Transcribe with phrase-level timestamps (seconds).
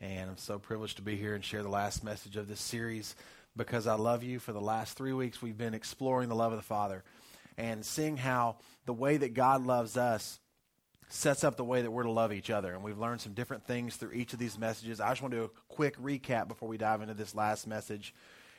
[0.00, 3.16] and I'm so privileged to be here and share the last message of this series
[3.56, 4.38] because I love you.
[4.38, 7.02] For the last three weeks, we've been exploring the love of the Father
[7.56, 8.56] and seeing how
[8.86, 10.38] the way that God loves us
[11.08, 12.74] sets up the way that we're to love each other.
[12.74, 15.00] And we've learned some different things through each of these messages.
[15.00, 18.14] I just want to do a quick recap before we dive into this last message.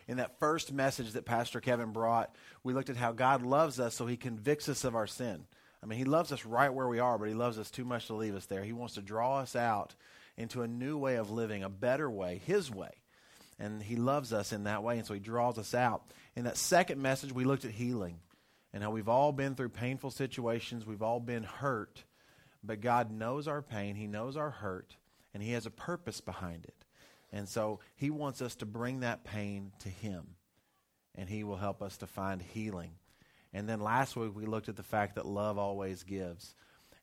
[0.07, 3.93] In that first message that Pastor Kevin brought, we looked at how God loves us
[3.93, 5.45] so he convicts us of our sin.
[5.81, 8.07] I mean, he loves us right where we are, but he loves us too much
[8.07, 8.63] to leave us there.
[8.63, 9.93] He wants to draw us out
[10.39, 12.91] into a new way of living, a better way, his way.
[13.59, 16.03] And he loves us in that way, and so he draws us out.
[16.35, 18.19] In that second message, we looked at healing
[18.73, 22.03] and how we've all been through painful situations, we've all been hurt,
[22.63, 24.95] but God knows our pain, he knows our hurt,
[25.33, 26.85] and he has a purpose behind it.
[27.31, 30.35] And so he wants us to bring that pain to him,
[31.15, 32.91] and he will help us to find healing.
[33.53, 36.53] And then last week, we looked at the fact that love always gives.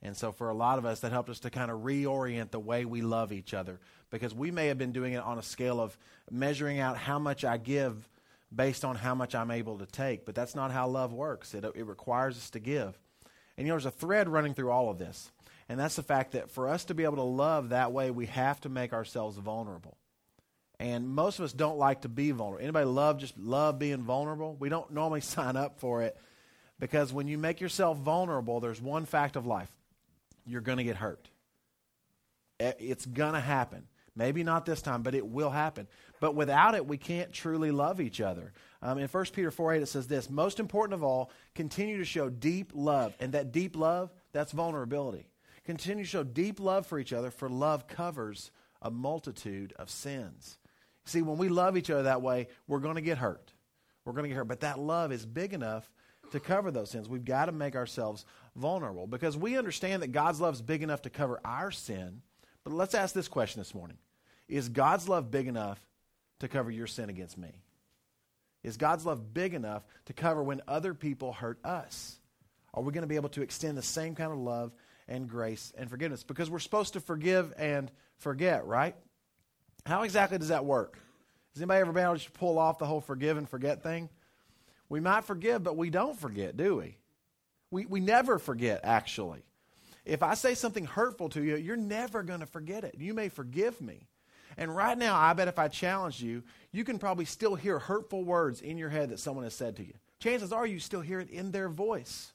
[0.02, 2.60] And so, for a lot of us, that helped us to kind of reorient the
[2.60, 3.80] way we love each other
[4.10, 5.96] because we may have been doing it on a scale of
[6.30, 8.08] measuring out how much I give
[8.54, 10.24] based on how much I'm able to take.
[10.24, 12.98] But that's not how love works, it, it requires us to give.
[13.56, 15.32] And you know, there's a thread running through all of this.
[15.68, 18.26] And that's the fact that for us to be able to love that way, we
[18.26, 19.96] have to make ourselves vulnerable.
[20.78, 22.62] And most of us don't like to be vulnerable.
[22.62, 24.56] Anybody love just love being vulnerable?
[24.60, 26.16] We don't normally sign up for it
[26.78, 29.70] because when you make yourself vulnerable, there's one fact of life
[30.46, 31.28] you're going to get hurt.
[32.58, 33.86] It's going to happen.
[34.14, 35.86] Maybe not this time, but it will happen.
[36.20, 38.54] But without it, we can't truly love each other.
[38.80, 42.04] Um, in 1 Peter 4 8, it says this Most important of all, continue to
[42.04, 43.14] show deep love.
[43.20, 45.28] And that deep love, that's vulnerability.
[45.66, 48.50] Continue to show deep love for each other, for love covers
[48.80, 50.58] a multitude of sins.
[51.04, 53.52] See, when we love each other that way, we're going to get hurt.
[54.04, 54.48] We're going to get hurt.
[54.48, 55.90] But that love is big enough
[56.32, 57.08] to cover those sins.
[57.08, 61.02] We've got to make ourselves vulnerable because we understand that God's love is big enough
[61.02, 62.22] to cover our sin.
[62.64, 63.98] But let's ask this question this morning
[64.48, 65.80] Is God's love big enough
[66.40, 67.62] to cover your sin against me?
[68.62, 72.18] Is God's love big enough to cover when other people hurt us?
[72.74, 74.72] Are we going to be able to extend the same kind of love
[75.08, 76.24] and grace and forgiveness?
[76.24, 78.96] Because we're supposed to forgive and forget, right?
[79.86, 80.98] How exactly does that work?
[81.54, 84.08] Has anybody ever been able to pull off the whole forgive and forget thing?
[84.88, 86.98] We might forgive, but we don't forget, do we?
[87.70, 89.42] We, we never forget, actually.
[90.04, 92.94] If I say something hurtful to you, you're never going to forget it.
[92.98, 94.06] You may forgive me.
[94.56, 96.42] And right now, I bet if I challenge you,
[96.72, 99.84] you can probably still hear hurtful words in your head that someone has said to
[99.84, 99.94] you.
[100.20, 102.32] Chances are you still hear it in their voice.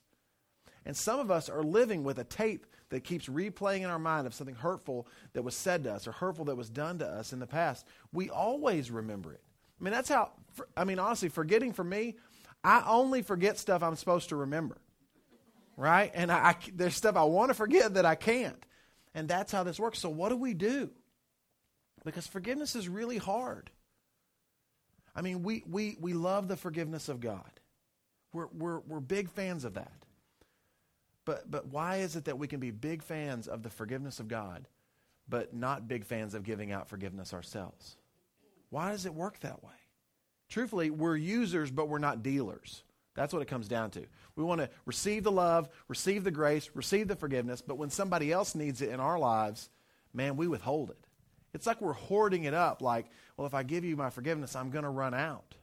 [0.85, 4.27] And some of us are living with a tape that keeps replaying in our mind
[4.27, 7.33] of something hurtful that was said to us or hurtful that was done to us
[7.33, 7.87] in the past.
[8.11, 9.41] We always remember it.
[9.79, 10.31] I mean, that's how,
[10.75, 12.17] I mean, honestly, forgetting for me,
[12.63, 14.77] I only forget stuff I'm supposed to remember,
[15.77, 16.11] right?
[16.13, 18.63] And I, I, there's stuff I want to forget that I can't.
[19.13, 19.99] And that's how this works.
[19.99, 20.89] So, what do we do?
[22.05, 23.69] Because forgiveness is really hard.
[25.15, 27.51] I mean, we, we, we love the forgiveness of God,
[28.33, 29.91] we're, we're, we're big fans of that.
[31.23, 34.27] But, but why is it that we can be big fans of the forgiveness of
[34.27, 34.67] God,
[35.29, 37.95] but not big fans of giving out forgiveness ourselves?
[38.69, 39.69] Why does it work that way?
[40.51, 42.83] Truthfully, we're users, but we're not dealers.
[43.15, 44.05] That's what it comes down to.
[44.35, 48.33] We want to receive the love, receive the grace, receive the forgiveness, but when somebody
[48.33, 49.69] else needs it in our lives,
[50.13, 50.97] man, we withhold it.
[51.53, 53.05] It's like we're hoarding it up, like,
[53.37, 55.55] well, if I give you my forgiveness, I'm going to run out.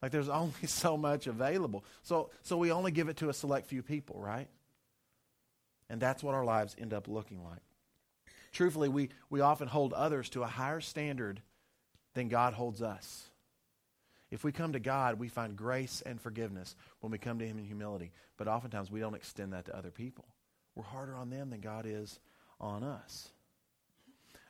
[0.00, 1.84] Like there's only so much available.
[2.04, 4.48] So, so we only give it to a select few people, right?
[5.90, 7.60] And that's what our lives end up looking like.
[8.52, 11.42] Truthfully, we, we often hold others to a higher standard
[12.14, 13.28] than God holds us.
[14.32, 17.58] If we come to God, we find grace and forgiveness when we come to Him
[17.58, 18.12] in humility.
[18.38, 20.24] But oftentimes we don't extend that to other people.
[20.74, 22.18] We're harder on them than God is
[22.58, 23.28] on us.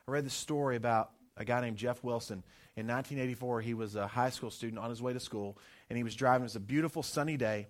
[0.07, 2.45] I read this story about a guy named Jeff Wilson.
[2.77, 5.57] In 1984, he was a high school student on his way to school,
[5.89, 6.43] and he was driving.
[6.43, 7.67] It was a beautiful sunny day,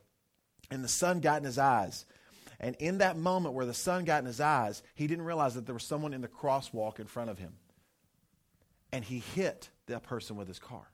[0.70, 2.06] and the sun got in his eyes.
[2.60, 5.66] And in that moment where the sun got in his eyes, he didn't realize that
[5.66, 7.54] there was someone in the crosswalk in front of him.
[8.92, 10.93] And he hit that person with his car.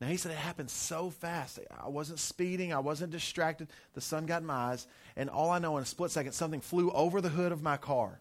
[0.00, 1.58] Now, he said it happened so fast.
[1.70, 3.68] I wasn't speeding, I wasn't distracted.
[3.94, 6.60] The sun got in my eyes, and all I know in a split second, something
[6.60, 8.20] flew over the hood of my car.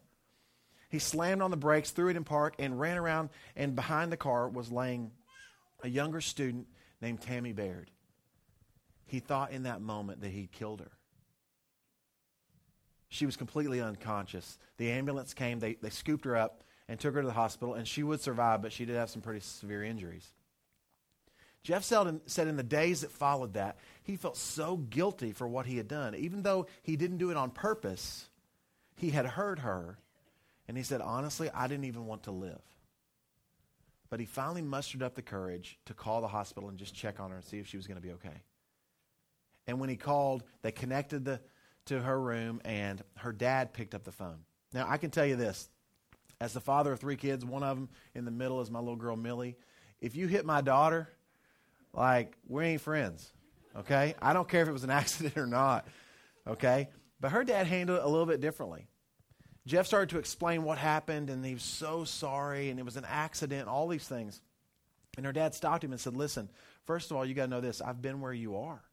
[0.89, 3.29] He slammed on the brakes, threw it in park, and ran around.
[3.57, 5.11] And behind the car was laying
[5.83, 6.67] a younger student
[7.01, 7.91] named Tammy Baird.
[9.05, 10.91] He thought in that moment that he'd killed her.
[13.09, 14.57] She was completely unconscious.
[14.77, 17.87] The ambulance came, they, they scooped her up and took her to the hospital, and
[17.87, 20.31] she would survive, but she did have some pretty severe injuries.
[21.65, 25.65] Jeff Selden said in the days that followed that, he felt so guilty for what
[25.65, 26.13] he had done.
[26.13, 28.29] Even though he didn't do it on purpose,
[28.97, 29.97] he had hurt her.
[30.67, 32.61] And he said, honestly, I didn't even want to live.
[34.11, 37.31] But he finally mustered up the courage to call the hospital and just check on
[37.31, 38.43] her and see if she was going to be okay.
[39.65, 41.41] And when he called, they connected the,
[41.85, 44.37] to her room, and her dad picked up the phone.
[44.71, 45.67] Now, I can tell you this
[46.39, 48.97] as the father of three kids, one of them in the middle is my little
[48.97, 49.57] girl, Millie.
[49.99, 51.09] If you hit my daughter,
[51.95, 53.31] like, we ain't friends,
[53.75, 54.15] okay?
[54.21, 55.87] I don't care if it was an accident or not,
[56.47, 56.89] okay?
[57.19, 58.87] But her dad handled it a little bit differently.
[59.65, 63.05] Jeff started to explain what happened, and he was so sorry, and it was an
[63.07, 64.41] accident, all these things.
[65.17, 66.49] And her dad stopped him and said, Listen,
[66.85, 67.81] first of all, you got to know this.
[67.81, 68.83] I've been where you are.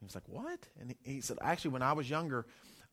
[0.00, 0.66] He was like, What?
[0.80, 2.46] And he said, Actually, when I was younger,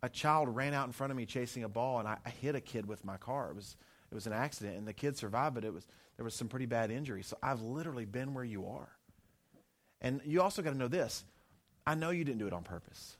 [0.04, 2.54] a child ran out in front of me chasing a ball, and I, I hit
[2.54, 3.50] a kid with my car.
[3.50, 3.78] It was,
[4.12, 5.88] it was an accident, and the kid survived, but it was,
[6.18, 7.24] there was some pretty bad injury.
[7.24, 8.90] So I've literally been where you are.
[10.02, 11.24] And you also got to know this
[11.86, 13.18] I know you didn't do it on purpose.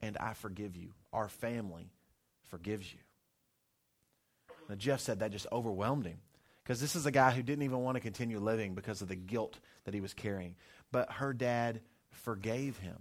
[0.00, 0.92] And I forgive you.
[1.12, 1.92] Our family
[2.48, 2.98] forgives you.
[4.68, 6.18] Now, Jeff said that just overwhelmed him
[6.62, 9.16] because this is a guy who didn't even want to continue living because of the
[9.16, 10.56] guilt that he was carrying.
[10.90, 11.80] But her dad
[12.10, 12.96] forgave him.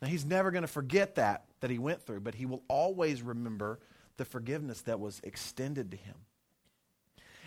[0.00, 3.22] Now, he's never going to forget that that he went through, but he will always
[3.22, 3.78] remember
[4.16, 6.16] the forgiveness that was extended to him.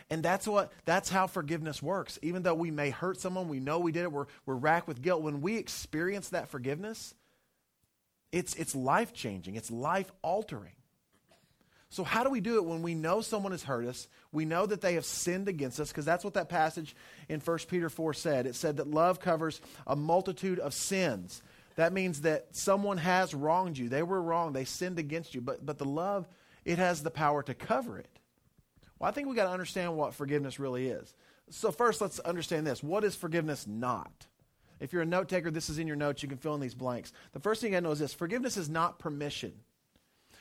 [0.10, 2.20] And that's what that's how forgiveness works.
[2.22, 5.02] Even though we may hurt someone, we know we did it, we're, we're racked with
[5.02, 5.24] guilt.
[5.24, 7.16] When we experience that forgiveness,
[8.32, 10.74] it's it's life changing, it's life altering.
[11.90, 14.08] So, how do we do it when we know someone has hurt us?
[14.32, 16.96] We know that they have sinned against us, because that's what that passage
[17.30, 18.46] in 1 Peter 4 said.
[18.46, 21.42] It said that love covers a multitude of sins.
[21.76, 23.88] That means that someone has wronged you.
[23.88, 26.28] They were wrong, they sinned against you, but, but the love,
[26.66, 28.15] it has the power to cover it.
[29.00, 31.14] Well, I think we got to understand what forgiveness really is.
[31.50, 32.82] So, first, let's understand this.
[32.82, 34.28] What is forgiveness not?
[34.80, 36.24] If you're a note taker, this is in your notes.
[36.24, 37.14] You can fill in these blanks.
[37.34, 39.54] The first thing I know is this forgiveness is not permission.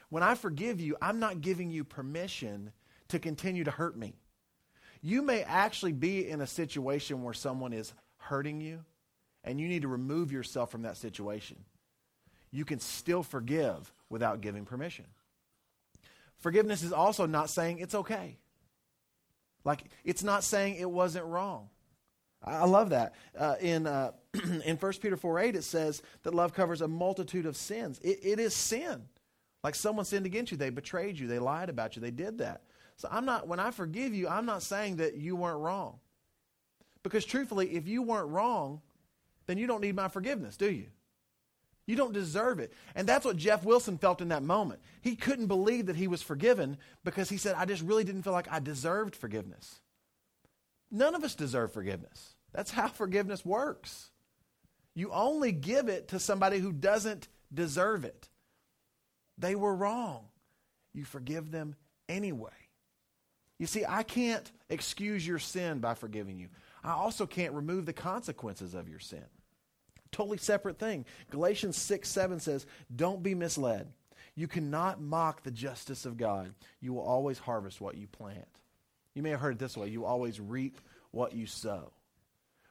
[0.09, 2.73] When I forgive you, I'm not giving you permission
[3.09, 4.15] to continue to hurt me.
[5.03, 8.85] You may actually be in a situation where someone is hurting you,
[9.43, 11.59] and you need to remove yourself from that situation.
[12.51, 15.05] You can still forgive without giving permission.
[16.39, 18.39] Forgiveness is also not saying it's okay.
[19.65, 21.69] Like, it's not saying it wasn't wrong.
[22.43, 23.15] I love that.
[23.39, 24.13] Uh, in, uh,
[24.65, 27.99] in 1 Peter 4 8, it says that love covers a multitude of sins.
[28.01, 29.05] It, it is sin.
[29.63, 32.63] Like someone sinned against you, they betrayed you, they lied about you, they did that.
[32.97, 35.99] So I'm not, when I forgive you, I'm not saying that you weren't wrong.
[37.03, 38.83] Because truthfully, if you weren't wrong,
[39.47, 40.87] then you don't need my forgiveness, do you?
[41.87, 42.73] You don't deserve it.
[42.95, 44.81] And that's what Jeff Wilson felt in that moment.
[45.03, 48.33] He couldn't believe that he was forgiven because he said, I just really didn't feel
[48.33, 49.81] like I deserved forgiveness.
[50.91, 52.37] None of us deserve forgiveness.
[52.53, 54.11] That's how forgiveness works.
[54.95, 58.29] You only give it to somebody who doesn't deserve it.
[59.37, 60.27] They were wrong.
[60.95, 61.75] You forgive them
[62.09, 62.51] anyway.
[63.59, 66.49] You see, I can't excuse your sin by forgiving you.
[66.83, 69.25] I also can't remove the consequences of your sin.
[70.15, 71.05] Totally separate thing.
[71.33, 73.89] Galatians 6 7 says, Don't be misled.
[74.37, 76.55] You cannot mock the justice of God.
[76.81, 78.47] You will always harvest what you plant.
[79.15, 80.81] You may have heard it this way you always reap
[81.11, 81.91] what you sow.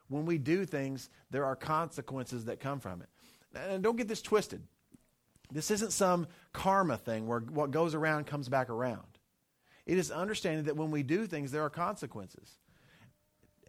[0.07, 3.09] When we do things, there are consequences that come from it.
[3.53, 4.61] And don't get this twisted.
[5.51, 9.03] This isn't some karma thing where what goes around comes back around.
[9.85, 12.55] It is understanding that when we do things, there are consequences.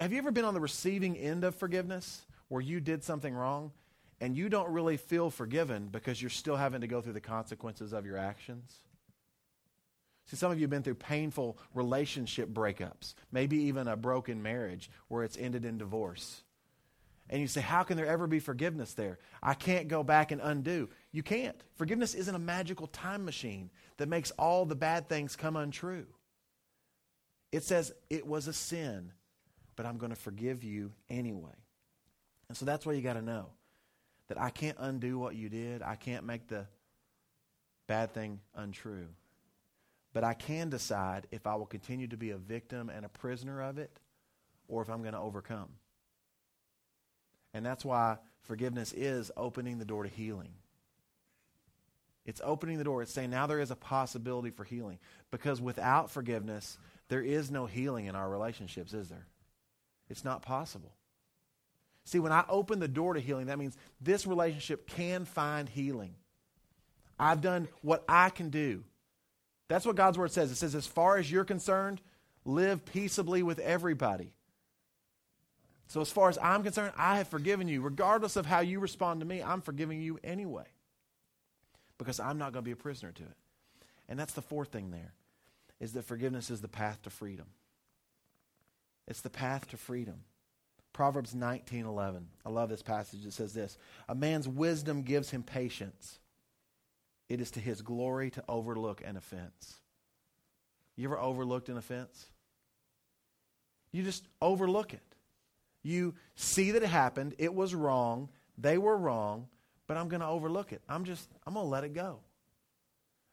[0.01, 2.25] Have you ever been on the receiving end of forgiveness?
[2.55, 3.73] Where you did something wrong
[4.21, 7.93] and you don't really feel forgiven because you're still having to go through the consequences
[7.93, 8.73] of your actions?
[10.27, 14.89] See, some of you have been through painful relationship breakups, maybe even a broken marriage
[15.09, 16.45] where it's ended in divorce.
[17.29, 19.19] And you say, How can there ever be forgiveness there?
[19.43, 20.89] I can't go back and undo.
[21.11, 21.61] You can't.
[21.75, 26.07] Forgiveness isn't a magical time machine that makes all the bad things come untrue.
[27.51, 29.11] It says, It was a sin,
[29.75, 31.51] but I'm going to forgive you anyway.
[32.49, 33.47] And so that's what you got to know
[34.29, 36.67] that I can't undo what you did, I can't make the
[37.87, 39.09] bad thing untrue.
[40.15, 43.63] But I can decide if I will continue to be a victim and a prisoner
[43.63, 43.99] of it
[44.69, 45.69] or if I'm going to overcome.
[47.53, 50.53] And that's why forgiveness is opening the door to healing.
[52.25, 53.03] It's opening the door.
[53.03, 54.99] It's saying now there is a possibility for healing.
[55.31, 59.27] Because without forgiveness, there is no healing in our relationships, is there?
[60.09, 60.93] It's not possible.
[62.05, 66.15] See, when I open the door to healing, that means this relationship can find healing.
[67.19, 68.85] I've done what I can do.
[69.69, 70.51] That's what God's word says.
[70.51, 72.01] It says, as far as you're concerned,
[72.45, 74.35] live peaceably with everybody.
[75.87, 77.81] So, as far as I'm concerned, I have forgiven you.
[77.81, 80.65] Regardless of how you respond to me, I'm forgiving you anyway.
[81.99, 83.37] Because I'm not going to be a prisoner to it.
[84.09, 85.13] And that's the fourth thing there,
[85.81, 87.47] is that forgiveness is the path to freedom.
[89.07, 90.25] It's the path to freedom.
[90.95, 92.29] Proverbs 19:11.
[92.47, 93.27] I love this passage.
[93.27, 93.77] It says this,
[94.09, 96.21] "A man's wisdom gives him patience.
[97.29, 99.81] It is to his glory to overlook an offense."
[100.97, 102.31] You ever overlooked an offense?
[103.91, 105.03] You just overlook it.
[105.83, 109.49] You see that it happened, it was wrong, they were wrong,
[109.87, 110.81] but I'm going to overlook it.
[110.89, 112.21] I'm just I'm going to let it go.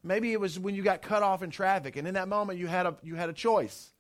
[0.04, 2.68] Maybe it was when you got cut off in traffic and in that moment you
[2.68, 3.92] had a you had a choice.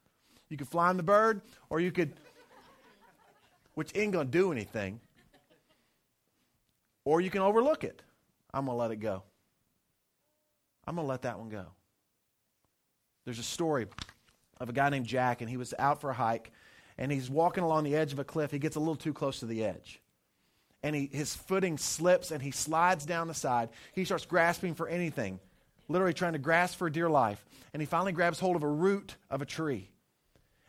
[0.49, 2.13] You could fly in the bird or you could
[3.73, 4.99] which ain't going to do anything.
[7.05, 8.01] Or you can overlook it.
[8.53, 9.23] I'm going to let it go.
[10.85, 11.65] I'm going to let that one go.
[13.25, 13.87] There's a story
[14.59, 16.51] of a guy named Jack, and he was out for a hike,
[16.97, 18.51] and he's walking along the edge of a cliff.
[18.51, 20.01] He gets a little too close to the edge.
[20.83, 23.69] And he, his footing slips, and he slides down the side.
[23.93, 25.39] He starts grasping for anything,
[25.87, 27.43] literally trying to grasp for dear life.
[27.73, 29.89] And he finally grabs hold of a root of a tree,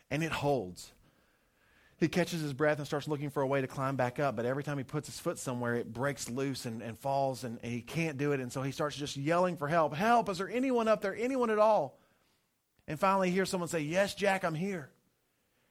[0.09, 0.92] and it holds
[2.03, 4.35] he catches his breath and starts looking for a way to climb back up.
[4.35, 7.59] But every time he puts his foot somewhere, it breaks loose and, and falls, and,
[7.63, 8.39] and he can't do it.
[8.39, 9.95] And so he starts just yelling for help.
[9.95, 10.29] Help!
[10.29, 11.15] Is there anyone up there?
[11.15, 11.97] Anyone at all?
[12.87, 14.89] And finally, he hears someone say, Yes, Jack, I'm here.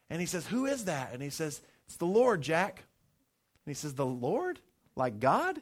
[0.09, 1.11] And he says, Who is that?
[1.13, 2.83] And he says, It's the Lord, Jack.
[3.65, 4.59] And he says, The Lord?
[4.95, 5.61] Like God?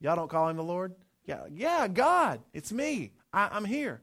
[0.00, 0.94] Y'all don't call him the Lord?
[1.24, 2.40] Yeah, yeah, God.
[2.52, 3.12] It's me.
[3.32, 4.02] I, I'm here.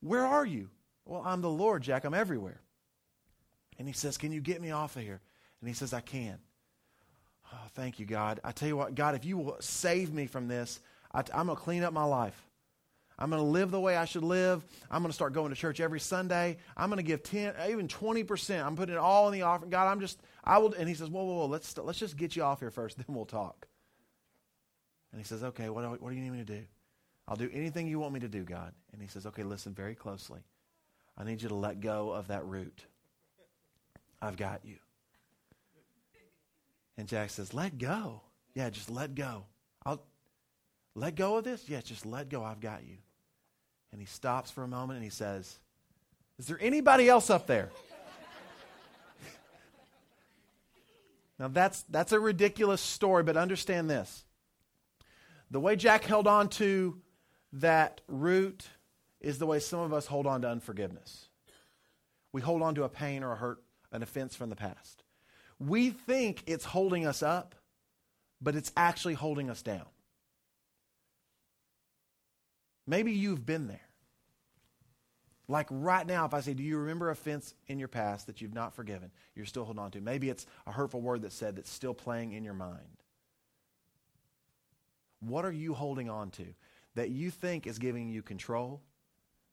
[0.00, 0.68] Where are you?
[1.06, 2.04] Well, I'm the Lord, Jack.
[2.04, 2.60] I'm everywhere.
[3.78, 5.20] And he says, Can you get me off of here?
[5.60, 6.38] And he says, I can.
[7.52, 8.40] Oh, thank you, God.
[8.42, 10.80] I tell you what, God, if you will save me from this,
[11.12, 12.40] I, am going to clean up my life.
[13.18, 14.64] I'm going to live the way I should live.
[14.90, 16.56] I'm going to start going to church every Sunday.
[16.76, 18.64] I'm going to give 10, even 20%.
[18.64, 19.70] I'm putting it all in the offering.
[19.70, 20.72] God, I'm just, I will.
[20.74, 23.06] And he says, whoa, whoa, whoa, let's, let's just get you off here first, then
[23.08, 23.68] we'll talk.
[25.12, 26.62] And he says, okay, what, what do you need me to do?
[27.28, 28.72] I'll do anything you want me to do, God.
[28.92, 30.40] And he says, okay, listen very closely.
[31.16, 32.84] I need you to let go of that root.
[34.24, 34.76] I've got you.
[36.96, 38.22] And Jack says, Let go.
[38.54, 39.44] Yeah, just let go.
[39.84, 40.02] I'll
[40.94, 41.68] let go of this?
[41.68, 42.42] Yeah, just let go.
[42.42, 42.96] I've got you.
[43.92, 45.58] And he stops for a moment and he says,
[46.38, 47.70] Is there anybody else up there?
[51.38, 54.24] now that's that's a ridiculous story, but understand this.
[55.50, 57.00] The way Jack held on to
[57.52, 58.64] that root
[59.20, 61.28] is the way some of us hold on to unforgiveness.
[62.32, 63.63] We hold on to a pain or a hurt
[63.94, 65.04] an offense from the past.
[65.58, 67.54] We think it's holding us up,
[68.42, 69.86] but it's actually holding us down.
[72.86, 73.80] Maybe you've been there.
[75.46, 78.52] Like right now, if I say, Do you remember offense in your past that you've
[78.52, 79.10] not forgiven?
[79.34, 80.00] You're still holding on to.
[80.00, 82.80] Maybe it's a hurtful word that's said that's still playing in your mind.
[85.20, 86.46] What are you holding on to
[86.94, 88.82] that you think is giving you control,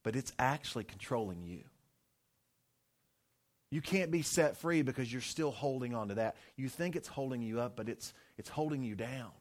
[0.04, 1.64] but it's actually controlling you?
[3.72, 6.36] You can't be set free because you're still holding on to that.
[6.58, 9.32] You think it's holding you up, but it's, it's holding you down.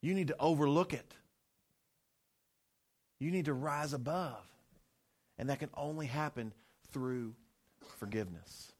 [0.00, 1.12] You need to overlook it.
[3.18, 4.46] You need to rise above.
[5.38, 6.52] And that can only happen
[6.92, 7.34] through
[7.98, 8.72] forgiveness.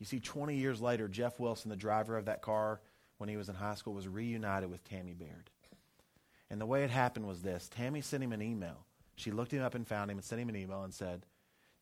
[0.00, 2.80] You see, 20 years later, Jeff Wilson, the driver of that car
[3.18, 5.50] when he was in high school, was reunited with Tammy Baird.
[6.50, 8.86] And the way it happened was this Tammy sent him an email.
[9.14, 11.26] She looked him up and found him and sent him an email and said,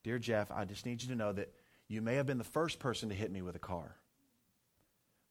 [0.03, 1.53] Dear Jeff, I just need you to know that
[1.89, 3.97] you may have been the first person to hit me with a car,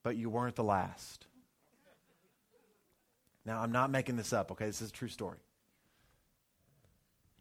[0.03, 1.25] but you weren't the last.
[3.45, 4.65] Now, I'm not making this up, okay?
[4.65, 5.37] This is a true story.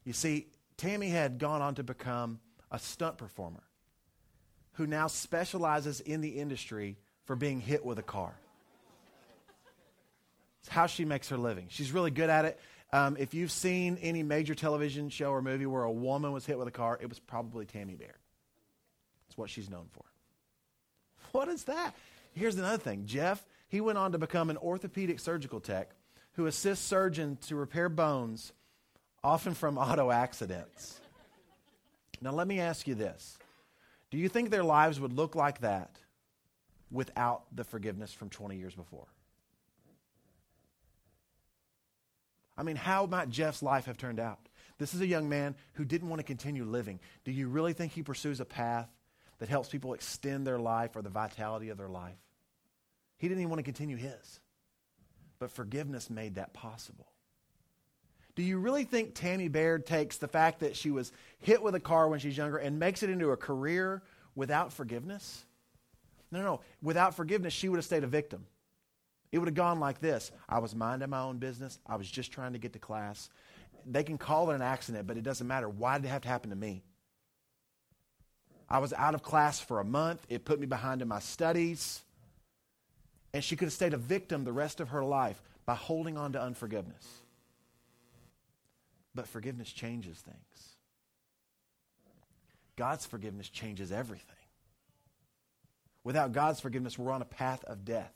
[0.05, 2.39] You see, Tammy had gone on to become
[2.71, 3.63] a stunt performer
[4.75, 8.35] who now specializes in the industry for being hit with a car.
[10.61, 11.67] It's how she makes her living.
[11.71, 12.61] She's really good at it.
[12.93, 16.59] Um, if you've seen any major television show or movie where a woman was hit
[16.59, 18.15] with a car, it was probably Tammy Baird.
[19.27, 20.05] That's what she's known for.
[21.33, 21.95] What is that?
[22.35, 23.07] Here's another thing.
[23.07, 25.91] Jeff, he went on to become an orthopedic surgical tech
[26.33, 28.53] who assists surgeons to repair bones,
[29.25, 31.01] often from auto accidents.
[32.21, 33.39] Now, let me ask you this
[34.11, 35.99] Do you think their lives would look like that
[36.91, 39.07] without the forgiveness from 20 years before?
[42.57, 44.39] I mean, how might Jeff's life have turned out?
[44.79, 47.01] This is a young man who didn't want to continue living.
[47.25, 48.89] Do you really think he pursues a path
[49.39, 52.19] that helps people extend their life or the vitality of their life?
[53.19, 54.41] He didn't even want to continue his.
[55.39, 57.07] But forgiveness made that possible.
[58.35, 61.81] Do you really think Tammy Baird takes the fact that she was hit with a
[61.81, 64.03] car when she's younger and makes it into a career
[64.35, 65.45] without forgiveness?
[66.31, 66.61] No, no.
[66.83, 68.47] Without forgiveness, she would have stayed a victim.
[69.33, 71.79] It would have gone like this I was minding my own business.
[71.87, 73.29] I was just trying to get to class.
[73.85, 75.69] They can call it an accident, but it doesn't matter.
[75.69, 76.83] Why did it have to happen to me?
[78.69, 80.27] I was out of class for a month.
[80.29, 82.01] It put me behind in my studies.
[83.33, 86.33] And she could have stayed a victim the rest of her life by holding on
[86.33, 87.07] to unforgiveness.
[89.15, 90.77] But forgiveness changes things.
[92.77, 94.35] God's forgiveness changes everything.
[96.05, 98.13] Without God's forgiveness, we're on a path of death.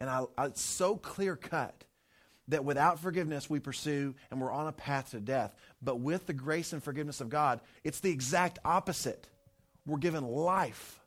[0.00, 1.84] And I, I, it's so clear cut
[2.48, 5.54] that without forgiveness, we pursue and we're on a path to death.
[5.82, 9.28] But with the grace and forgiveness of God, it's the exact opposite.
[9.86, 10.98] We're given life.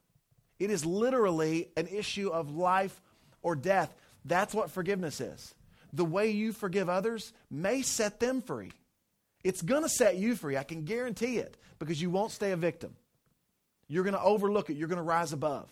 [0.59, 3.01] It is literally an issue of life
[3.41, 3.93] or death.
[4.25, 5.55] That's what forgiveness is.
[5.93, 8.71] The way you forgive others may set them free.
[9.43, 10.57] It's going to set you free.
[10.57, 12.95] I can guarantee it because you won't stay a victim.
[13.87, 15.69] You're going to overlook it, you're going to rise above.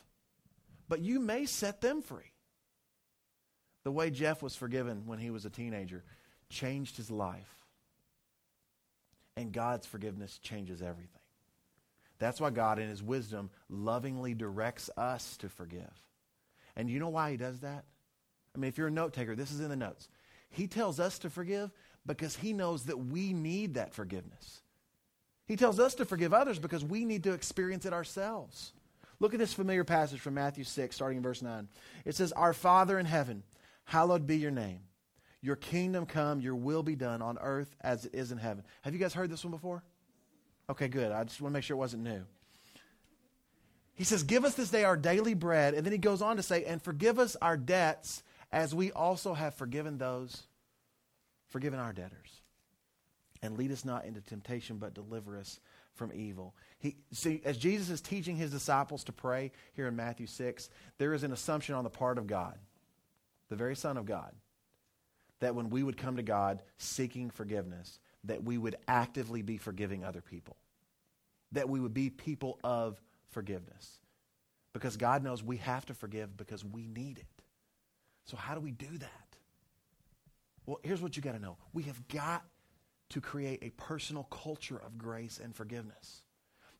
[0.89, 2.28] But you may set them free.
[3.89, 6.03] The way Jeff was forgiven when he was a teenager
[6.47, 7.65] changed his life.
[9.35, 11.23] And God's forgiveness changes everything.
[12.19, 15.89] That's why God, in his wisdom, lovingly directs us to forgive.
[16.75, 17.83] And you know why he does that?
[18.55, 20.07] I mean, if you're a note taker, this is in the notes.
[20.51, 21.71] He tells us to forgive
[22.05, 24.61] because he knows that we need that forgiveness.
[25.47, 28.71] He tells us to forgive others because we need to experience it ourselves.
[29.19, 31.67] Look at this familiar passage from Matthew 6, starting in verse 9.
[32.05, 33.41] It says, Our Father in heaven,
[33.89, 34.81] hallowed be your name.
[35.41, 38.63] Your kingdom come, your will be done on earth as it is in heaven.
[38.83, 39.83] Have you guys heard this one before?
[40.69, 41.11] Okay, good.
[41.11, 42.23] I just want to make sure it wasn't new.
[43.95, 45.73] He says, Give us this day our daily bread.
[45.73, 49.33] And then he goes on to say, And forgive us our debts as we also
[49.33, 50.43] have forgiven those,
[51.47, 52.41] forgiven our debtors.
[53.41, 55.59] And lead us not into temptation, but deliver us
[55.95, 56.53] from evil.
[56.77, 61.13] He, see, as Jesus is teaching his disciples to pray here in Matthew 6, there
[61.13, 62.57] is an assumption on the part of God,
[63.49, 64.33] the very Son of God,
[65.39, 70.03] that when we would come to God seeking forgiveness, that we would actively be forgiving
[70.03, 70.57] other people,
[71.51, 73.99] that we would be people of forgiveness.
[74.73, 77.43] Because God knows we have to forgive because we need it.
[78.25, 79.29] So, how do we do that?
[80.67, 82.45] Well, here's what you got to know we have got
[83.09, 86.21] to create a personal culture of grace and forgiveness.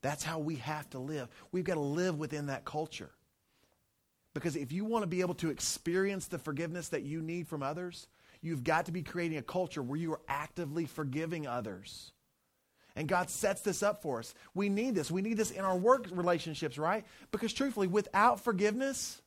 [0.02, 1.28] That's how we have to live.
[1.52, 3.10] We've got to live within that culture.
[4.40, 7.62] Because if you want to be able to experience the forgiveness that you need from
[7.62, 8.08] others,
[8.42, 12.12] You've got to be creating a culture where you are actively forgiving others.
[12.96, 14.34] And God sets this up for us.
[14.54, 15.12] We need this.
[15.12, 17.06] We need this in our work relationships, right?
[17.32, 19.22] Because truthfully, without forgiveness,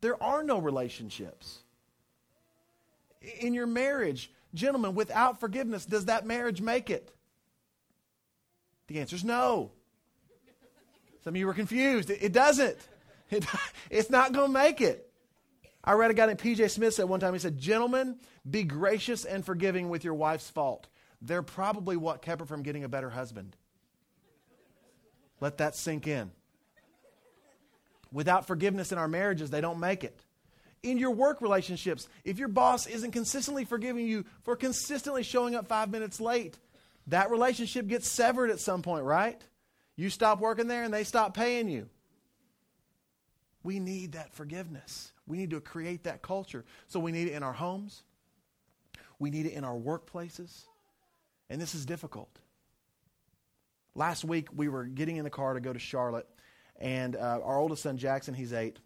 [0.00, 1.58] there are no relationships.
[3.40, 7.10] In your marriage, gentlemen, without forgiveness, does that marriage make it?
[8.86, 9.72] The answer is no.
[11.24, 12.10] Some of you were confused.
[12.10, 12.76] It, it doesn't.
[13.30, 13.44] It,
[13.90, 15.10] it's not going to make it.
[15.84, 16.68] I read a guy named P.J.
[16.68, 18.16] Smith said one time, he said, Gentlemen,
[18.48, 20.86] be gracious and forgiving with your wife's fault.
[21.22, 23.56] They're probably what kept her from getting a better husband.
[25.40, 26.30] Let that sink in.
[28.12, 30.18] Without forgiveness in our marriages, they don't make it.
[30.82, 35.68] In your work relationships, if your boss isn't consistently forgiving you for consistently showing up
[35.68, 36.56] five minutes late,
[37.08, 39.40] that relationship gets severed at some point, right?
[39.96, 41.88] You stop working there and they stop paying you.
[43.62, 45.12] We need that forgiveness.
[45.26, 46.64] We need to create that culture.
[46.88, 48.02] So we need it in our homes,
[49.18, 50.64] we need it in our workplaces,
[51.50, 52.30] and this is difficult.
[53.94, 56.28] Last week, we were getting in the car to go to Charlotte,
[56.78, 58.78] and uh, our oldest son, Jackson, he's eight,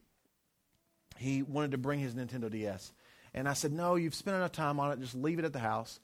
[1.19, 2.93] he wanted to bring his Nintendo DS.
[3.35, 5.59] And I said, No, you've spent enough time on it, just leave it at the
[5.59, 6.01] house.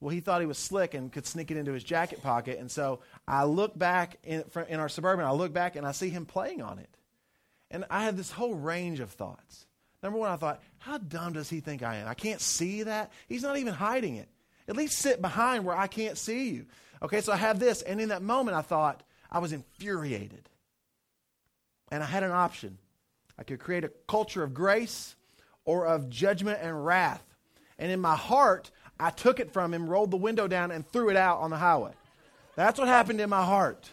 [0.00, 2.58] Well, he thought he was slick and could sneak it into his jacket pocket.
[2.58, 6.08] And so I look back in, in our suburban, I look back and I see
[6.08, 6.88] him playing on it.
[7.72, 9.66] And I had this whole range of thoughts.
[10.02, 12.06] Number one, I thought, how dumb does he think I am?
[12.06, 13.10] I can't see that.
[13.28, 14.28] He's not even hiding it.
[14.68, 16.66] At least sit behind where I can't see you.
[17.02, 17.82] Okay, so I have this.
[17.82, 20.48] And in that moment, I thought, I was infuriated.
[21.90, 22.78] And I had an option.
[23.38, 25.16] I could create a culture of grace
[25.64, 27.24] or of judgment and wrath.
[27.78, 31.08] And in my heart, I took it from him, rolled the window down, and threw
[31.08, 31.92] it out on the highway.
[32.54, 33.88] That's what happened in my heart.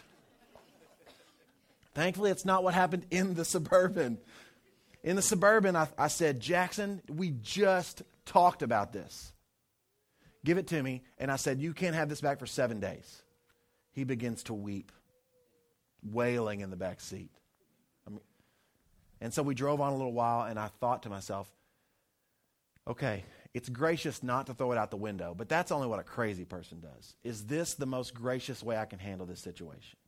[1.94, 4.18] Thankfully, it's not what happened in the suburban.
[5.02, 9.32] In the suburban, I, I said, Jackson, we just talked about this.
[10.44, 11.02] Give it to me.
[11.18, 13.22] And I said, You can't have this back for seven days.
[13.92, 14.92] He begins to weep,
[16.02, 17.30] wailing in the back seat.
[18.06, 18.20] I mean,
[19.20, 21.50] and so we drove on a little while, and I thought to myself,
[22.86, 26.04] okay, it's gracious not to throw it out the window, but that's only what a
[26.04, 27.14] crazy person does.
[27.24, 29.98] Is this the most gracious way I can handle this situation?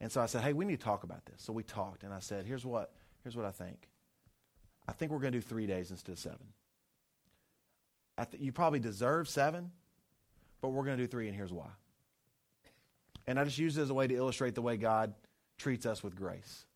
[0.00, 1.42] And so I said, hey, we need to talk about this.
[1.42, 3.88] So we talked, and I said, here's what, here's what I think.
[4.86, 6.46] I think we're going to do three days instead of seven.
[8.18, 9.70] Th- you probably deserve seven,
[10.60, 11.68] but we're going to do three, and here's why.
[13.26, 15.14] And I just used it as a way to illustrate the way God
[15.56, 16.66] treats us with grace.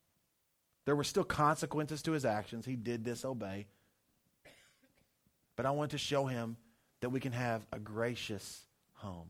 [0.86, 2.64] There were still consequences to his actions.
[2.64, 3.66] He did disobey.
[5.56, 6.56] But I want to show him
[7.00, 8.62] that we can have a gracious
[8.94, 9.28] home.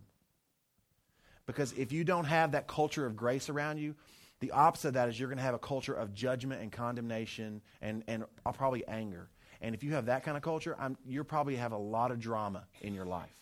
[1.49, 3.95] Because if you don't have that culture of grace around you,
[4.41, 7.63] the opposite of that is you're going to have a culture of judgment and condemnation
[7.81, 9.31] and, and probably anger.
[9.63, 12.21] And if you have that kind of culture, I'm, you probably have a lot of
[12.21, 13.35] drama in your life.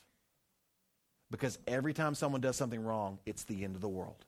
[1.32, 4.24] Because every time someone does something wrong, it's the end of the world.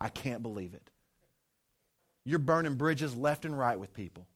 [0.00, 0.88] I can't believe it.
[2.24, 4.28] You're burning bridges left and right with people.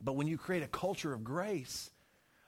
[0.00, 1.90] But when you create a culture of grace,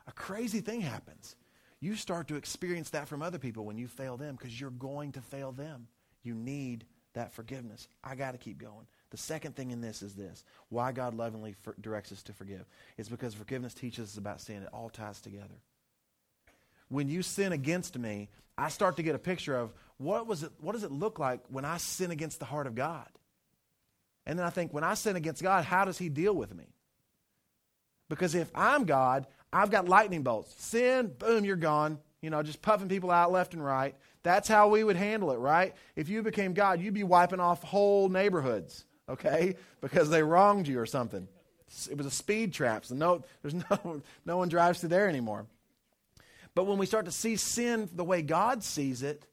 [0.06, 1.36] a crazy thing happens.
[1.80, 5.12] You start to experience that from other people when you fail them because you're going
[5.12, 5.88] to fail them.
[6.22, 7.88] You need that forgiveness.
[8.02, 8.86] I got to keep going.
[9.10, 12.64] The second thing in this is this why God lovingly for, directs us to forgive.
[12.96, 14.62] It's because forgiveness teaches us about sin.
[14.62, 15.54] It all ties together.
[16.88, 20.52] When you sin against me, I start to get a picture of what, was it,
[20.60, 23.08] what does it look like when I sin against the heart of God?
[24.24, 26.66] And then I think, when I sin against God, how does He deal with me?
[28.08, 30.54] Because if I'm God, I've got lightning bolts.
[30.58, 31.98] Sin, boom, you're gone.
[32.20, 33.94] You know, just puffing people out left and right.
[34.22, 35.74] That's how we would handle it, right?
[35.94, 39.56] If you became God, you'd be wiping off whole neighborhoods, okay?
[39.80, 41.26] Because they wronged you or something.
[41.90, 42.84] It was a speed trap.
[42.84, 45.46] So no, there's no, no one drives through there anymore.
[46.54, 49.24] But when we start to see sin the way God sees it,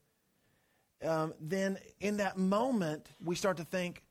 [1.03, 4.01] um, then in that moment, we start to think,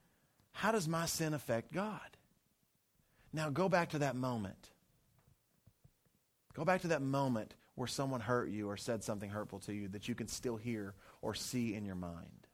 [0.51, 2.01] how does my sin affect God?
[3.33, 4.72] Now go back to that moment.
[6.55, 9.89] Go back to that moment where someone hurt you or said something hurtful to you
[9.89, 12.47] that you can still hear or see in your mind.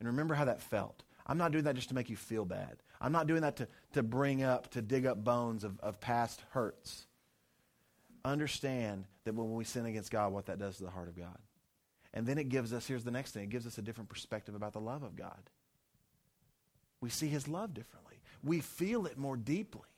[0.00, 1.04] And remember how that felt.
[1.26, 2.76] I'm not doing that just to make you feel bad.
[3.00, 6.42] I'm not doing that to, to bring up, to dig up bones of, of past
[6.50, 7.06] hurts.
[8.24, 11.38] Understand that when we sin against God, what that does to the heart of God.
[12.12, 14.54] And then it gives us, here's the next thing, it gives us a different perspective
[14.54, 15.50] about the love of God.
[17.00, 18.20] We see his love differently.
[18.42, 19.88] We feel it more deeply.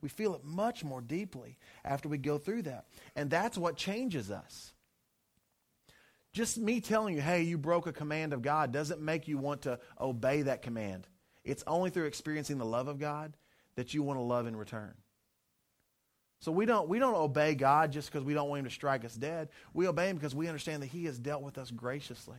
[0.00, 2.86] We feel it much more deeply after we go through that.
[3.16, 4.72] And that's what changes us.
[6.32, 9.62] Just me telling you, hey, you broke a command of God doesn't make you want
[9.62, 11.06] to obey that command.
[11.44, 13.36] It's only through experiencing the love of God
[13.74, 14.94] that you want to love in return.
[16.40, 19.04] So we don't, we don't obey God just because we don't want him to strike
[19.04, 19.48] us dead.
[19.74, 22.38] We obey him because we understand that he has dealt with us graciously.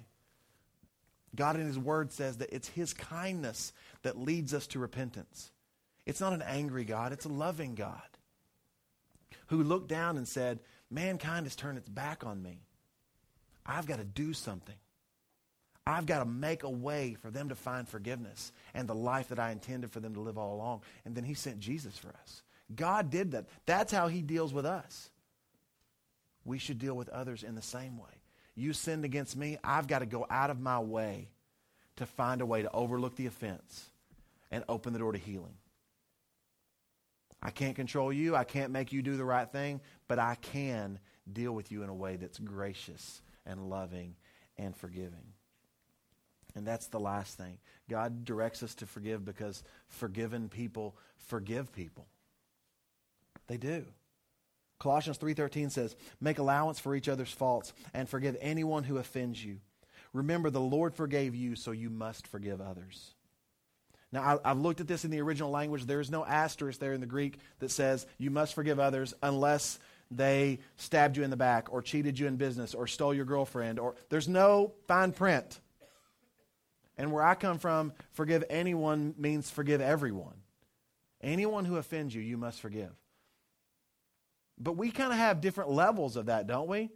[1.35, 5.51] God in his word says that it's his kindness that leads us to repentance.
[6.09, 8.01] It's not an angry God, it's a loving God
[9.45, 12.63] who looked down and said, Mankind has turned its back on me.
[13.63, 14.73] I've got to do something.
[15.85, 19.37] I've got to make a way for them to find forgiveness and the life that
[19.37, 20.81] I intended for them to live all along.
[21.05, 22.41] And then he sent Jesus for us.
[22.75, 23.45] God did that.
[23.67, 25.11] That's how he deals with us.
[26.43, 28.23] We should deal with others in the same way.
[28.55, 31.29] You sinned against me, I've got to go out of my way
[31.97, 33.91] to find a way to overlook the offense
[34.49, 35.53] and open the door to healing.
[37.41, 38.35] I can't control you.
[38.35, 40.99] I can't make you do the right thing, but I can
[41.31, 44.15] deal with you in a way that's gracious and loving
[44.57, 45.33] and forgiving.
[46.55, 47.57] And that's the last thing.
[47.89, 52.07] God directs us to forgive because forgiven people forgive people.
[53.47, 53.85] They do.
[54.79, 59.61] Colossians 3:13 says, "Make allowance for each other's faults and forgive anyone who offends you.
[60.13, 63.15] Remember the Lord forgave you, so you must forgive others."
[64.11, 65.85] Now, I, have looked at this in the original language.
[65.85, 70.59] There's no asterisk there in the Greek that says you must forgive others unless they
[70.77, 73.95] stabbed you in the back or cheated you in business or stole your girlfriend or
[74.09, 75.59] there's no fine print.
[76.97, 80.35] And where I come from, forgive anyone means forgive everyone.
[81.21, 82.91] Anyone who offends you, you must forgive.
[84.57, 86.89] But we kind of have different levels of that, don't we?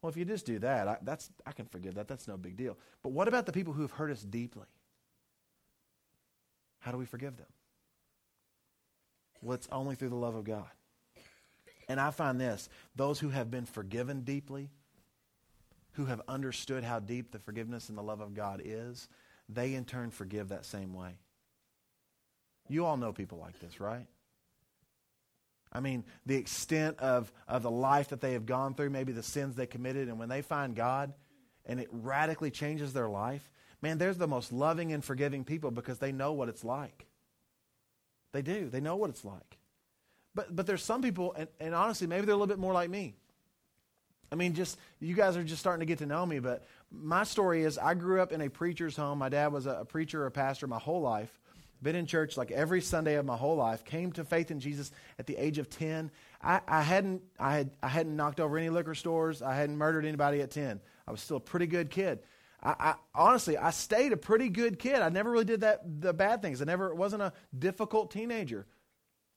[0.00, 2.08] Well, if you just do that, I, that's, I can forgive that.
[2.08, 2.78] That's no big deal.
[3.02, 4.66] But what about the people who have hurt us deeply?
[6.80, 7.46] How do we forgive them?
[9.42, 10.68] Well, it's only through the love of God.
[11.88, 14.70] And I find this those who have been forgiven deeply,
[15.92, 19.08] who have understood how deep the forgiveness and the love of God is,
[19.48, 21.12] they in turn forgive that same way.
[22.68, 24.06] You all know people like this, right?
[25.72, 29.22] I mean, the extent of, of the life that they have gone through, maybe the
[29.22, 31.12] sins they committed, and when they find God
[31.66, 33.50] and it radically changes their life,
[33.82, 37.06] man, they're the most loving and forgiving people because they know what it's like.
[38.32, 38.68] They do.
[38.68, 39.58] They know what it's like.
[40.34, 42.88] But, but there's some people, and, and honestly, maybe they're a little bit more like
[42.90, 43.14] me.
[44.32, 47.24] I mean, just you guys are just starting to get to know me, but my
[47.24, 49.18] story is I grew up in a preacher's home.
[49.18, 51.36] My dad was a, preacher or a pastor my whole life.
[51.82, 53.84] Been in church like every Sunday of my whole life.
[53.84, 56.10] Came to faith in Jesus at the age of ten.
[56.42, 59.40] I, I hadn't I had I hadn't knocked over any liquor stores.
[59.40, 60.80] I hadn't murdered anybody at ten.
[61.08, 62.20] I was still a pretty good kid.
[62.62, 64.96] I, I, honestly, I stayed a pretty good kid.
[64.96, 66.60] I never really did that the bad things.
[66.60, 68.66] I never wasn't a difficult teenager.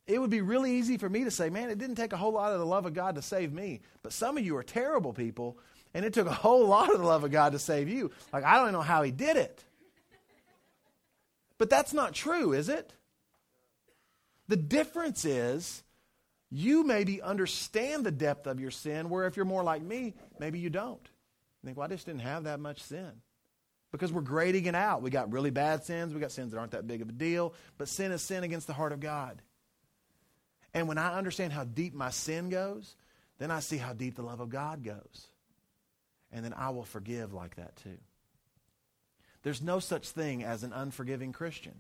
[0.06, 2.34] It would be really easy for me to say, man, it didn't take a whole
[2.34, 3.82] lot of the love of God to save me.
[4.02, 5.58] But some of you are terrible people,
[5.94, 8.12] and it took a whole lot of the love of God to save you.
[8.34, 9.64] Like, I don't know how He did it.
[11.58, 12.94] But that's not true, is it?
[14.50, 15.84] The difference is
[16.50, 20.60] you maybe understand the depth of your sin, where if you're more like me, maybe
[20.60, 21.08] you don't.
[21.64, 23.12] You think, well, I just didn't have that much sin.
[23.92, 25.02] Because we're grading it out.
[25.02, 27.54] We got really bad sins, we got sins that aren't that big of a deal,
[27.78, 29.42] but sin is sin against the heart of God.
[30.74, 32.96] And when I understand how deep my sin goes,
[33.38, 35.28] then I see how deep the love of God goes.
[36.32, 37.98] And then I will forgive like that too.
[39.44, 41.76] There's no such thing as an unforgiving Christian.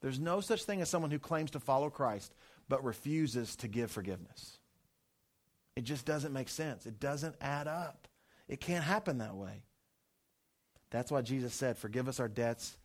[0.00, 2.34] There's no such thing as someone who claims to follow Christ
[2.68, 4.58] but refuses to give forgiveness.
[5.76, 6.86] It just doesn't make sense.
[6.86, 8.07] It doesn't add up.
[8.48, 9.62] It can't happen that way.
[10.90, 12.76] That's why Jesus said, Forgive us our debts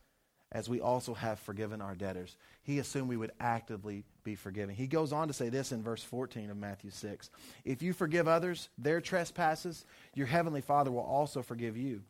[0.51, 2.37] as we also have forgiven our debtors.
[2.61, 4.75] He assumed we would actively be forgiven.
[4.75, 7.29] He goes on to say this in verse 14 of Matthew 6
[7.65, 12.03] If you forgive others their trespasses, your heavenly Father will also forgive you.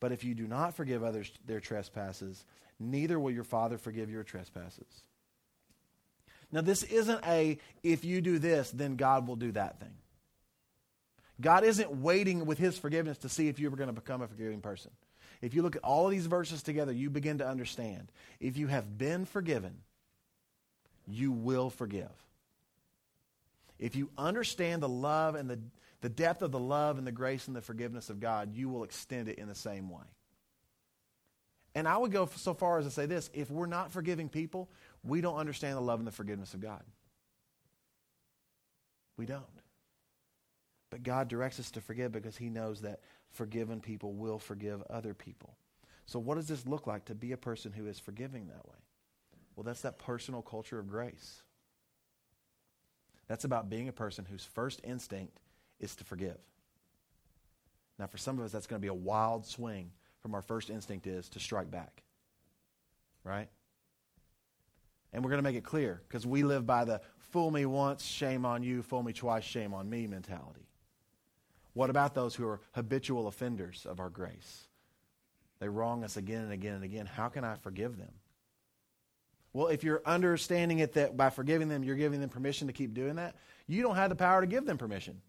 [0.00, 2.44] But if you do not forgive others their trespasses,
[2.78, 5.04] neither will your Father forgive your trespasses.
[6.50, 9.94] Now, this isn't a if you do this, then God will do that thing.
[11.42, 14.60] God isn't waiting with his forgiveness to see if you're going to become a forgiving
[14.60, 14.92] person.
[15.42, 18.10] If you look at all of these verses together, you begin to understand.
[18.40, 19.74] If you have been forgiven,
[21.06, 22.12] you will forgive.
[23.78, 25.58] If you understand the love and the,
[26.00, 28.84] the depth of the love and the grace and the forgiveness of God, you will
[28.84, 30.04] extend it in the same way.
[31.74, 34.68] And I would go so far as to say this if we're not forgiving people,
[35.02, 36.82] we don't understand the love and the forgiveness of God.
[39.16, 39.42] We don't.
[40.92, 43.00] But God directs us to forgive because He knows that
[43.30, 45.56] forgiven people will forgive other people.
[46.04, 48.76] So, what does this look like to be a person who is forgiving that way?
[49.56, 51.42] Well, that's that personal culture of grace.
[53.26, 55.40] That's about being a person whose first instinct
[55.80, 56.36] is to forgive.
[57.98, 60.68] Now, for some of us, that's going to be a wild swing from our first
[60.68, 62.02] instinct is to strike back.
[63.24, 63.48] Right?
[65.14, 67.00] And we're going to make it clear because we live by the
[67.30, 70.66] fool me once, shame on you, fool me twice, shame on me mentality.
[71.74, 74.66] What about those who are habitual offenders of our grace?
[75.58, 77.06] They wrong us again and again and again.
[77.06, 78.12] How can I forgive them?
[79.52, 82.94] Well, if you're understanding it that by forgiving them, you're giving them permission to keep
[82.94, 85.20] doing that, you don't have the power to give them permission.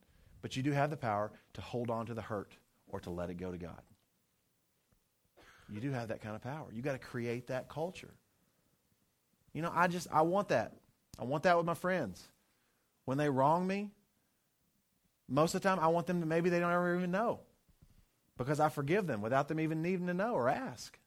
[0.42, 2.52] But you do have the power to hold on to the hurt
[2.88, 3.82] or to let it go to God.
[5.72, 6.68] You do have that kind of power.
[6.72, 8.14] You got to create that culture.
[9.54, 10.74] You know, I just I want that.
[11.18, 12.28] I want that with my friends.
[13.06, 13.92] When they wrong me,
[15.28, 17.40] most of the time I want them to maybe they don't ever even know.
[18.38, 20.98] Because I forgive them without them even needing to know or ask.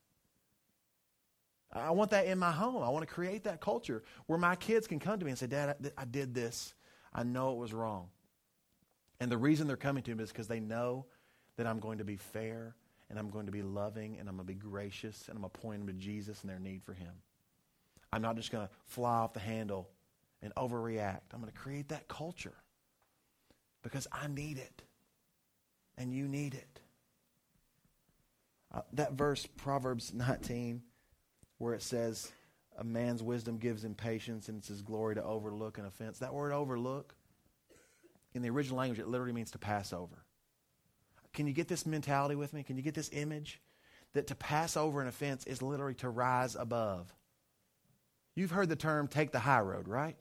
[1.73, 2.83] I want that in my home.
[2.83, 5.47] I want to create that culture where my kids can come to me and say,
[5.47, 6.73] Dad, I, I did this.
[7.13, 8.09] I know it was wrong.
[9.21, 11.07] And the reason they're coming to me is because they know
[11.57, 12.77] that I'm going to be fair
[13.11, 15.51] and I'm going to be loving and I'm going to be gracious and I'm going
[15.51, 17.13] to point them to Jesus and their need for Him.
[18.13, 19.89] I'm not just going to fly off the handle
[20.43, 21.33] and overreact.
[21.33, 22.55] I'm going to create that culture
[23.87, 24.83] because I need it
[25.97, 26.81] and you need it.
[28.75, 30.83] Uh, that verse, Proverbs 19,
[31.59, 32.33] where it says,
[32.77, 36.19] A man's wisdom gives him patience and it's his glory to overlook an offense.
[36.19, 37.15] That word overlook,
[38.35, 40.25] in the original language, it literally means to pass over.
[41.33, 42.65] Can you get this mentality with me?
[42.65, 43.61] Can you get this image?
[44.15, 47.15] That to pass over an offense is literally to rise above.
[48.35, 50.17] You've heard the term take the high road, right?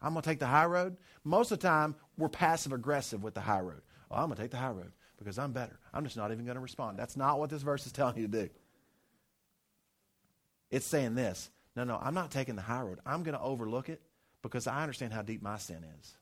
[0.00, 0.96] I'm going to take the high road.
[1.24, 3.82] Most of the time, we're passive aggressive with the high road.
[4.10, 5.78] Oh, I'm going to take the high road because I'm better.
[5.92, 6.98] I'm just not even going to respond.
[6.98, 8.50] That's not what this verse is telling you to do.
[10.70, 12.98] It's saying this no, no, I'm not taking the high road.
[13.06, 14.02] I'm going to overlook it
[14.42, 16.16] because I understand how deep my sin is.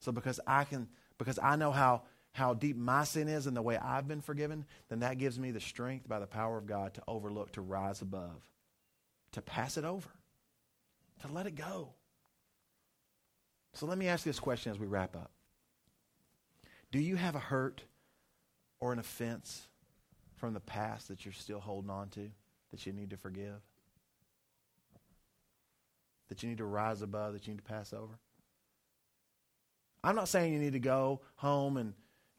[0.00, 3.62] So because I can, because I know how, how deep my sin is and the
[3.62, 6.94] way I've been forgiven, then that gives me the strength by the power of God
[6.94, 8.48] to overlook, to rise above,
[9.32, 10.08] to pass it over,
[11.26, 11.90] to let it go.
[13.72, 15.30] So let me ask this question as we wrap up.
[16.92, 17.82] Do you have a hurt
[18.78, 19.66] or an offense
[20.36, 22.30] from the past that you're still holding on to
[22.70, 23.60] that you need to forgive?
[26.28, 28.18] That you need to rise above, that you need to pass over?
[30.04, 31.94] I'm not saying you need to go home and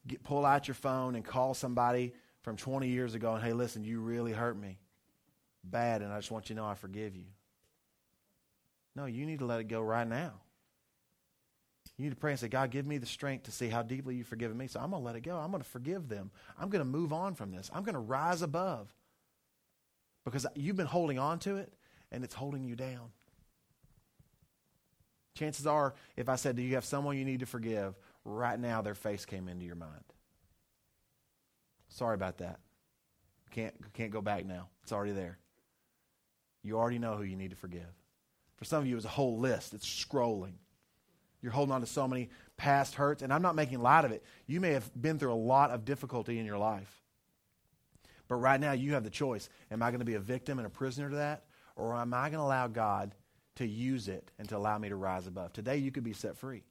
[0.08, 3.84] get, pull out your phone and call somebody from 20 years ago and, hey, listen,
[3.84, 4.78] you really hurt me
[5.64, 7.26] bad, and I just want you to know I forgive you.
[8.96, 10.34] No, you need to let it go right now.
[11.98, 14.16] You need to pray and say, God, give me the strength to see how deeply
[14.16, 14.68] you've forgiven me.
[14.68, 15.38] So I'm going to let it go.
[15.38, 16.32] I'm going to forgive them.
[16.60, 17.70] I'm going to move on from this.
[17.74, 18.94] I'm going to rise above
[20.26, 21.74] because you've been holding on to it
[22.12, 23.12] and it's holding you down.
[25.36, 27.96] Chances are, if I said, Do you have someone you need to forgive?
[28.24, 30.04] Right now, their face came into your mind.
[31.90, 32.60] Sorry about that.
[33.52, 34.70] Can't, can't go back now.
[34.84, 35.38] It's already there.
[36.64, 37.94] You already know who you need to forgive.
[38.58, 39.74] For some of you, it's a whole list.
[39.74, 40.54] It's scrolling.
[41.42, 44.24] You're holding on to so many past hurts, and I'm not making light of it.
[44.48, 47.02] You may have been through a lot of difficulty in your life.
[48.28, 49.50] But right now, you have the choice.
[49.70, 51.44] Am I going to be a victim and a prisoner to that?
[51.76, 53.14] Or am I going to allow God
[53.58, 55.54] to use it and to allow me to rise above?
[55.54, 56.64] Today, you could be set free.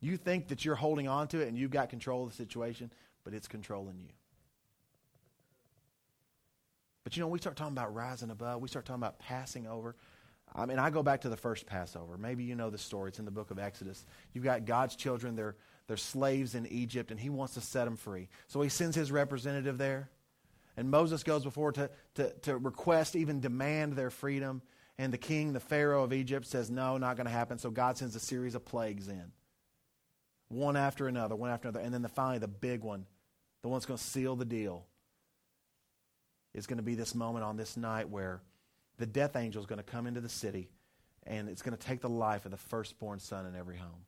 [0.00, 2.92] You think that you're holding on to it and you've got control of the situation,
[3.24, 4.08] but it's controlling you.
[7.08, 9.96] But you know, we start talking about rising above, we start talking about passing over.
[10.54, 12.18] I mean, I go back to the first Passover.
[12.18, 13.08] Maybe you know the story.
[13.08, 14.04] It's in the book of Exodus.
[14.34, 17.96] You've got God's children, they're, they're slaves in Egypt, and he wants to set them
[17.96, 18.28] free.
[18.48, 20.10] So he sends his representative there.
[20.76, 24.60] And Moses goes before to, to, to request, even demand their freedom.
[24.98, 27.56] And the king, the Pharaoh of Egypt, says, No, not going to happen.
[27.56, 29.32] So God sends a series of plagues in,
[30.48, 31.82] one after another, one after another.
[31.82, 33.06] And then the, finally, the big one,
[33.62, 34.84] the one that's going to seal the deal,
[36.54, 38.40] is going to be this moment on this night where
[38.98, 40.68] the death angel is going to come into the city
[41.26, 44.04] and it's going to take the life of the firstborn son in every home.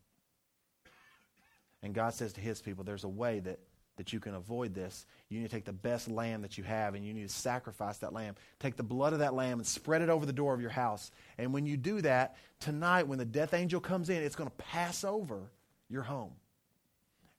[1.83, 3.59] And God says to his people, there's a way that,
[3.97, 5.07] that you can avoid this.
[5.29, 7.99] You need to take the best lamb that you have and you need to sacrifice
[7.99, 8.35] that lamb.
[8.59, 11.11] Take the blood of that lamb and spread it over the door of your house.
[11.39, 14.57] And when you do that, tonight, when the death angel comes in, it's going to
[14.57, 15.51] pass over
[15.89, 16.33] your home.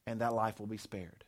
[0.07, 1.23] And that life will be spared.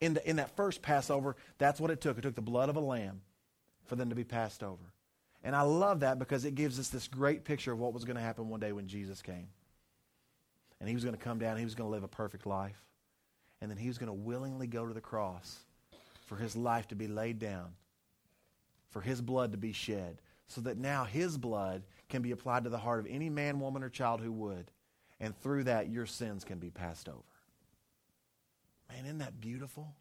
[0.00, 2.18] In, the, in that first Passover, that's what it took.
[2.18, 3.22] It took the blood of a lamb
[3.86, 4.92] for them to be passed over.
[5.42, 8.16] And I love that because it gives us this great picture of what was going
[8.16, 9.48] to happen one day when Jesus came.
[10.80, 12.82] And he was going to come down, he was going to live a perfect life.
[13.60, 15.60] And then he was going to willingly go to the cross
[16.26, 17.68] for his life to be laid down,
[18.90, 22.70] for his blood to be shed, so that now his blood can be applied to
[22.70, 24.70] the heart of any man, woman, or child who would.
[25.20, 27.22] And through that, your sins can be passed over.
[28.88, 29.94] Man, isn't that beautiful?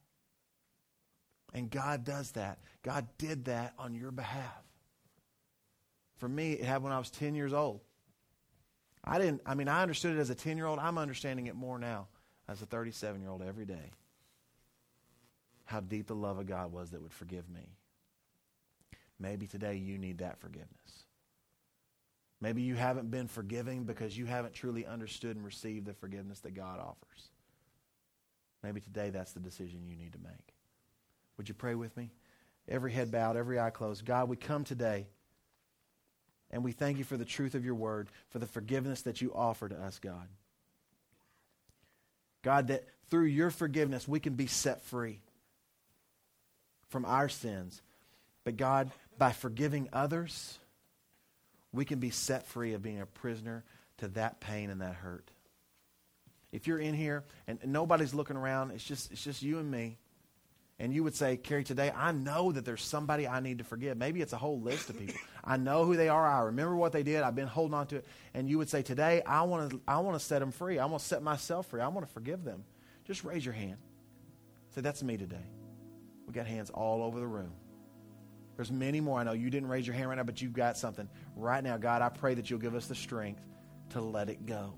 [1.54, 2.60] And God does that.
[2.84, 4.64] God did that on your behalf.
[6.18, 7.82] For me, it happened when I was 10 years old.
[9.04, 10.80] I didn't, I mean, I understood it as a 10 year old.
[10.80, 12.08] I'm understanding it more now
[12.48, 13.92] as a 37 year old every day.
[15.66, 17.76] How deep the love of God was that would forgive me.
[19.20, 20.70] Maybe today you need that forgiveness.
[22.42, 26.54] Maybe you haven't been forgiving because you haven't truly understood and received the forgiveness that
[26.54, 27.30] God offers.
[28.66, 30.56] Maybe today that's the decision you need to make.
[31.38, 32.10] Would you pray with me?
[32.68, 34.04] Every head bowed, every eye closed.
[34.04, 35.06] God, we come today
[36.50, 39.32] and we thank you for the truth of your word, for the forgiveness that you
[39.36, 40.28] offer to us, God.
[42.42, 45.22] God, that through your forgiveness we can be set free
[46.90, 47.84] from our sins.
[48.46, 50.58] But God, by forgiving others,
[51.72, 53.64] we can be set free of being a prisoner
[54.00, 55.30] to that pain and that hurt.
[56.56, 59.98] If you're in here and nobody's looking around, it's just, it's just you and me.
[60.80, 63.98] And you would say, Carrie, today I know that there's somebody I need to forgive.
[63.98, 65.16] Maybe it's a whole list of people.
[65.44, 66.26] I know who they are.
[66.26, 67.24] I remember what they did.
[67.24, 68.06] I've been holding on to it.
[68.34, 70.80] And you would say, today I want to, I want to set them free.
[70.80, 71.82] I want to set myself free.
[71.82, 72.64] I want to forgive them.
[73.04, 73.78] Just raise your hand.
[74.74, 75.46] Say, that's me today.
[76.26, 77.52] We got hands all over the room.
[78.56, 79.20] There's many more.
[79.20, 81.10] I know you didn't raise your hand right now, but you've got something.
[81.36, 83.42] Right now, God, I pray that you'll give us the strength
[83.90, 84.74] to let it go.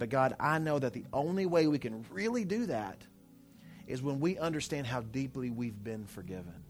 [0.00, 3.04] But God, I know that the only way we can really do that
[3.86, 6.64] is when we understand how deeply we've been forgiven.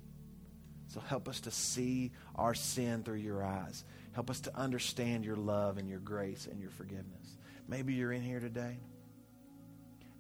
[0.88, 3.84] So help us to see our sin through your eyes.
[4.14, 7.36] Help us to understand your love and your grace and your forgiveness.
[7.68, 8.80] Maybe you're in here today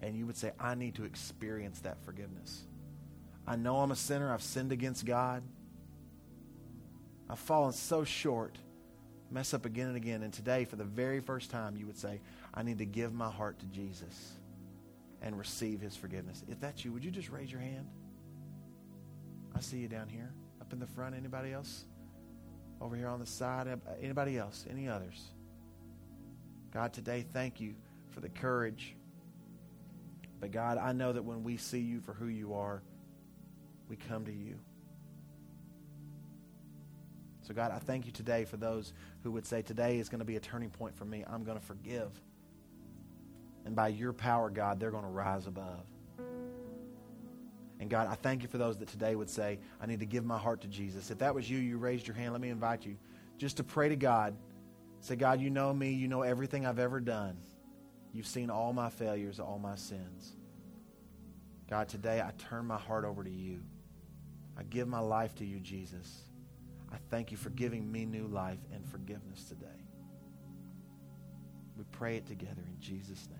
[0.00, 2.62] and you would say, I need to experience that forgiveness.
[3.44, 4.32] I know I'm a sinner.
[4.32, 5.42] I've sinned against God.
[7.28, 8.56] I've fallen so short,
[9.32, 10.22] mess up again and again.
[10.22, 12.20] And today, for the very first time, you would say,
[12.52, 14.32] I need to give my heart to Jesus
[15.22, 16.42] and receive his forgiveness.
[16.48, 17.86] If that's you, would you just raise your hand?
[19.54, 21.14] I see you down here, up in the front.
[21.14, 21.84] Anybody else?
[22.80, 24.64] Over here on the side, uh, anybody else?
[24.70, 25.22] Any others?
[26.72, 27.74] God, today, thank you
[28.10, 28.94] for the courage.
[30.40, 32.82] But God, I know that when we see you for who you are,
[33.88, 34.58] we come to you.
[37.42, 38.92] So, God, I thank you today for those
[39.22, 41.24] who would say, Today is going to be a turning point for me.
[41.28, 42.10] I'm going to forgive.
[43.64, 45.84] And by your power, God, they're going to rise above.
[47.78, 50.24] And God, I thank you for those that today would say, I need to give
[50.24, 51.10] my heart to Jesus.
[51.10, 52.96] If that was you, you raised your hand, let me invite you
[53.38, 54.36] just to pray to God.
[55.00, 55.92] Say, God, you know me.
[55.92, 57.38] You know everything I've ever done.
[58.12, 60.36] You've seen all my failures, all my sins.
[61.70, 63.60] God, today I turn my heart over to you.
[64.58, 66.24] I give my life to you, Jesus.
[66.92, 69.66] I thank you for giving me new life and forgiveness today.
[71.78, 73.39] We pray it together in Jesus' name.